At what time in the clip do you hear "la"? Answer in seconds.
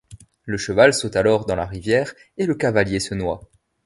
1.55-1.67